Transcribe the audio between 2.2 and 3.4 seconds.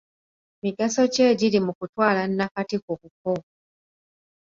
nnakati ku buko?